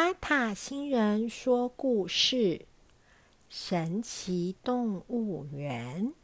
[0.00, 2.64] 塔塔星人说故事：
[3.50, 6.14] 神奇动物园。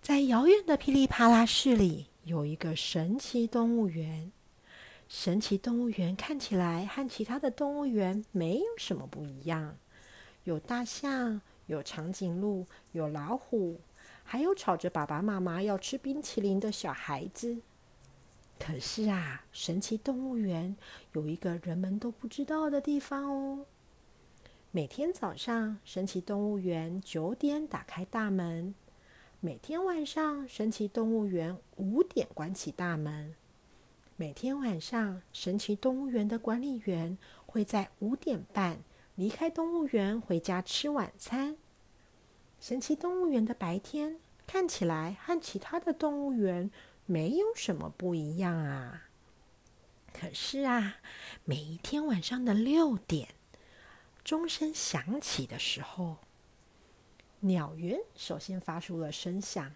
[0.00, 4.32] 在遥远的噼里啪啦市里，有一个神奇动物园。
[5.10, 9.76] 神奇动物园看起来和其他的动物园没有什么不一样，
[10.44, 13.78] 有大象，有长颈鹿，有老虎，
[14.24, 17.58] 还有吵着爸爸妈妈要吃冰淇淋的小孩子。
[18.58, 20.76] 可是啊，神奇动物园
[21.12, 23.64] 有一个人们都不知道的地方哦。
[24.70, 28.74] 每天早上，神奇动物园九点打开大门；
[29.40, 33.34] 每天晚上，神奇动物园五点关起大门。
[34.16, 37.16] 每天晚上，神奇动物园的管理员
[37.46, 38.80] 会在五点半
[39.14, 41.56] 离开动物园回家吃晚餐。
[42.60, 46.70] 神奇动物园的白天看起来和其他的动物园。
[47.10, 49.04] 没有什么不一样啊！
[50.12, 50.96] 可是啊，
[51.44, 53.30] 每一天晚上的六点，
[54.22, 56.18] 钟声响起的时候，
[57.40, 59.74] 鸟园首先发出了声响。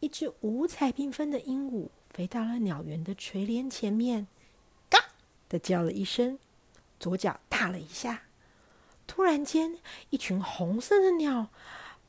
[0.00, 4.26] 一只五彩缤纷的鹦鹉飞到了鸟园的垂帘前面，
[4.88, 4.98] 嘎
[5.50, 6.38] 的叫了一声，
[6.98, 8.22] 左脚踏了一下。
[9.06, 11.50] 突然间，一群红色的鸟。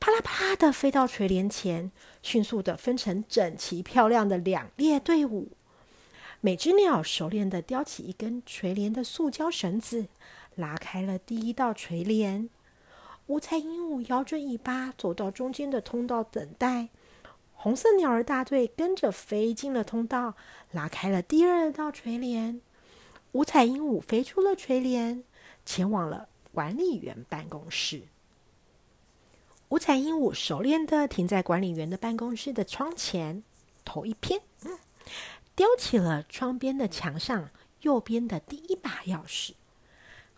[0.00, 5.48] 啪啦啪啦的飞到垂帘前，迅速的分成整齐漂亮的两列队伍。
[6.40, 10.08] 每只鸟熟练的叼起一根垂帘的塑胶绳子，
[10.54, 12.48] 拉开了第一道垂帘。
[13.26, 16.88] 五彩鹦鹉摇着尾巴走到中间的通道等待。
[17.52, 20.34] 红色鸟儿大队跟着飞进了通道，
[20.72, 22.62] 拉开了第二道垂帘。
[23.32, 25.22] 五彩鹦鹉飞出了垂帘，
[25.66, 28.04] 前往了管理员办公室。
[29.70, 33.44] 五彩鹦鹉熟练的停在管理员的办公室的窗前，
[33.84, 34.42] 头一偏，
[35.54, 37.50] 叼起了窗边的墙上
[37.82, 39.52] 右边的第一把钥匙，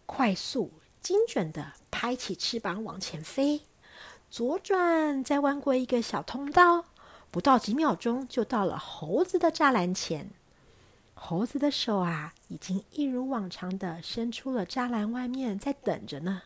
[0.05, 3.63] 快速精准的拍起翅膀往前飞，
[4.31, 6.85] 左转再弯过一个小通道，
[7.31, 10.29] 不到几秒钟就到了猴子的栅栏前。
[11.15, 16.43] 猴子的手啊，已经一如往常的伸出了栅栏外面，在等着呢。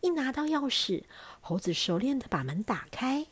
[0.00, 1.04] 一拿到钥匙，
[1.40, 3.26] 猴子熟练的把门打开。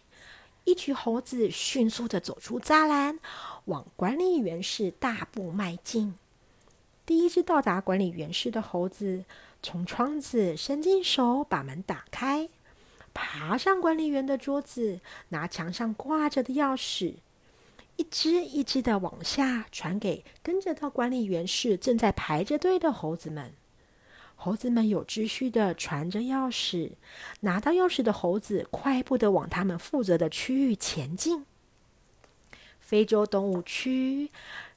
[0.65, 3.21] 一群猴子迅速的走出栅栏，
[3.66, 6.15] 往管理员室大步迈进。
[7.05, 9.25] 第一只到达管理员室的猴子，
[9.62, 12.49] 从窗子伸进手，把门打开，
[13.15, 17.15] 爬上管理员的桌子，拿墙上挂着的钥匙，
[17.94, 23.53] 一只一只的往下传给跟着到管理员室正在排着队的猴子们。
[24.36, 26.92] 猴子们有秩序的传着钥匙，
[27.41, 31.44] 拿到钥匙的猴子快步的往他们负责的区域前进。
[32.78, 34.30] 非洲动物区、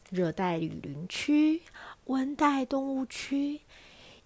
[0.10, 1.62] 热带雨林区、
[2.06, 3.62] 温带动物区，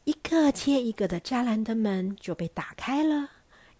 [0.05, 3.31] 一个接一个的栅栏的门就被打开了，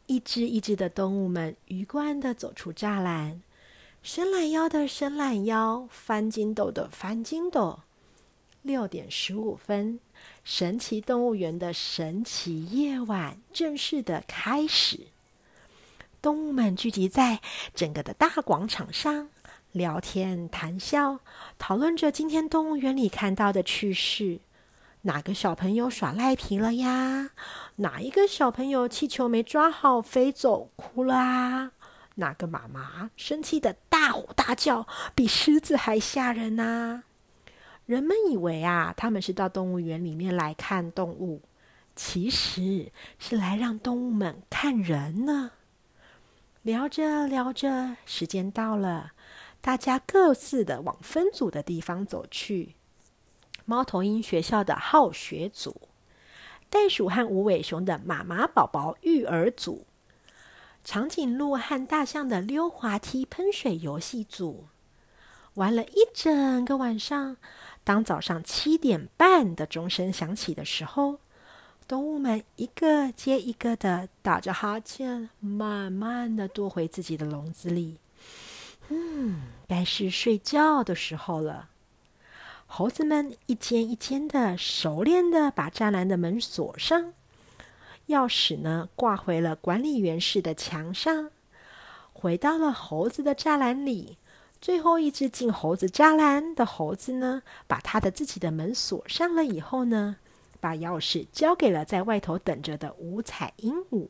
[0.08, 3.42] 一只一只的动物们鱼贯的走出栅栏，
[4.02, 7.83] 伸懒腰的伸懒腰，翻筋斗的翻筋斗。
[8.64, 10.00] 六点十五分。
[10.44, 15.08] 神奇动物园的神奇夜晚正式的开始。
[16.22, 17.42] 动物们聚集在
[17.76, 19.30] 整个的大广场上，
[19.74, 21.20] 聊天谈笑，
[21.60, 24.40] 讨论着今天动物园里看到的趣事。
[25.02, 27.32] 哪个小朋友耍赖皮了呀？
[27.76, 31.72] 哪一个小朋友气球没抓好飞走哭了啊？
[32.16, 37.04] 哪个妈妈生气的大吼大叫，比狮子还吓人呐？
[37.86, 41.42] 人们以为啊，他们是到动物园里面来看动物，
[41.96, 45.52] 其实是来让动物们看人呢。
[46.62, 49.12] 聊着聊着，时间到了，
[49.60, 52.76] 大家各自的往分组的地方走去。
[53.66, 55.90] 猫头鹰学校的好学组，
[56.70, 59.86] 袋鼠和无尾熊的妈妈宝宝育儿组，
[60.86, 64.68] 长颈鹿和大象的溜滑梯喷水游戏组，
[65.56, 67.36] 玩了一整个晚上。
[67.84, 71.20] 当早上七点半的钟声响起的时候，
[71.88, 77.98] 动物们一个接一个的打着哈欠，慢慢的躲回自己的笼子里。
[78.90, 81.70] 嗯，该是睡觉的时候了。
[82.66, 87.14] 猴子们一间一间的熟练的把栅栏的门锁上，
[88.08, 91.30] 钥匙呢挂回了管理员室的墙上，
[92.14, 94.18] 回到了猴子的栅栏里。
[94.64, 100.16] 最后一只进猴子栅栏的猴子呢，把他的自己的门锁上了以后呢，
[100.62, 104.08] 把钥匙交给了在外头等着的五彩鹦鹉。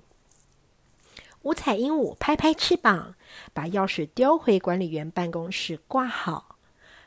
[1.41, 3.15] 五彩鹦鹉拍拍翅膀，
[3.51, 6.57] 把钥匙丢回管理员办公室挂好，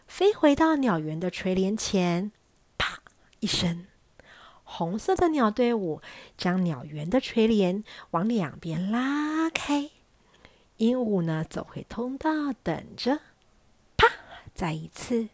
[0.08, 2.32] 飞回到鸟园的垂帘前，
[2.76, 2.98] 啪
[3.38, 3.86] 一声，
[4.64, 6.02] 红色的鸟队伍
[6.36, 9.90] 将鸟园的垂帘往两边拉开。
[10.78, 13.20] 鹦鹉呢，走回通道，等着。
[14.56, 15.28] 再一次，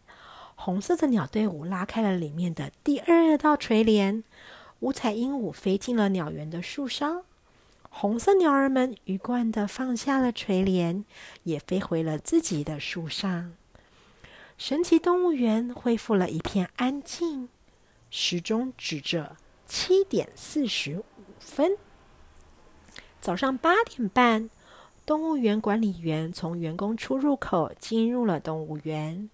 [0.53, 4.21] 红色的鸟队伍拉开了里面的第二道垂帘。
[4.81, 7.23] 五彩鹦鹉飞进了鸟园的树梢，
[7.89, 11.05] 红色鸟儿们鱼贯的放下了垂帘，
[11.43, 13.53] 也飞回了自己的树上。
[14.57, 17.47] 神奇动物园恢复了一片安静，
[18.09, 21.05] 时钟指着七点四十五
[21.39, 21.77] 分。
[23.21, 24.49] 早上八点半，
[25.05, 29.29] 动物园管理员从员工出入口进入了动物园。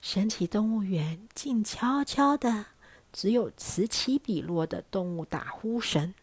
[0.00, 2.66] 神奇动物园静悄悄的。
[3.12, 6.14] 只有此起彼落的动物打呼声。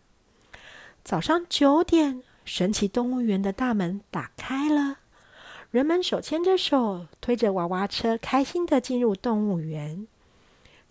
[1.04, 5.00] 早上九点，神奇动物园的大门打开了，
[5.70, 10.08] 人们手牵着手，推着娃娃车，开心的进入动物园。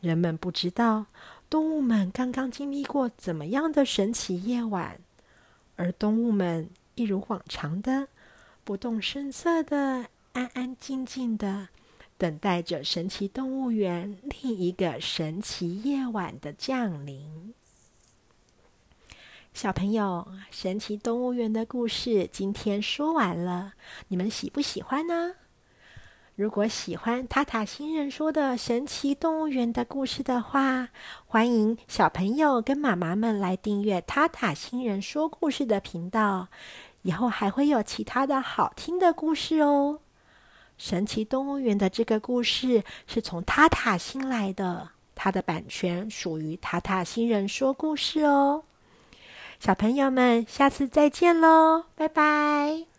[0.03, 1.07] 人们不知道，
[1.49, 5.01] 动物们刚刚经历过怎么样的神奇夜晚，
[5.77, 8.09] 而动物们一如往常的
[8.65, 11.69] 不动声色的，安安静静的。
[12.17, 17.53] 等待着神奇动物园另一个神奇夜晚的降临。
[19.53, 23.75] 小朋友，神奇动物园的故事今天说完了，
[24.09, 25.35] 你们喜不喜欢呢？
[26.35, 30.91] 如果喜欢塔塔星人说的神奇动物园的故事的话，
[31.27, 36.49] 欢迎小朋友跟妈妈们来订阅塔塔星人说故事的频道，
[37.06, 40.00] 以后还会有其他的好听的故事哦。
[40.76, 48.64] 神奇动物园的这个故事是从塔塔星来的，它的版权属于塔塔星人说故事哦。
[49.61, 52.96] 小朋友们，下次再见喽，拜拜。